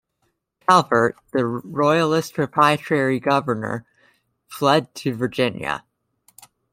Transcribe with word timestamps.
Calvert, 0.67 1.15
the 1.31 1.45
royalist 1.45 2.33
proprietary 2.33 3.19
governor, 3.19 3.85
fled 4.47 4.95
to 4.95 5.13
Virginia. 5.13 5.83